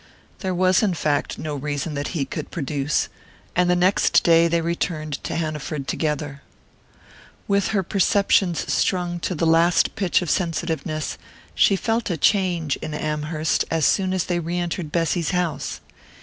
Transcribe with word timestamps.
There 0.39 0.55
was 0.55 0.81
in 0.81 0.95
fact 0.95 1.37
no 1.37 1.53
reason 1.53 1.93
that 1.93 2.07
he 2.17 2.25
could 2.25 2.49
produce; 2.49 3.07
and 3.55 3.69
the 3.69 3.75
next 3.75 4.23
day 4.23 4.47
they 4.47 4.59
returned 4.61 5.23
to 5.25 5.35
Hanaford 5.35 5.87
together. 5.87 6.41
With 7.47 7.67
her 7.67 7.83
perceptions 7.83 8.73
strung 8.73 9.19
to 9.19 9.35
the 9.35 9.45
last 9.45 9.95
pitch 9.95 10.23
of 10.23 10.31
sensitiveness, 10.31 11.19
she 11.53 11.75
felt 11.75 12.09
a 12.09 12.17
change 12.17 12.77
in 12.77 12.95
Amherst 12.95 13.63
as 13.69 13.85
soon 13.85 14.11
as 14.11 14.23
they 14.23 14.39
re 14.39 14.57
entered 14.57 14.91
Bessy's 14.91 15.29
house. 15.29 15.81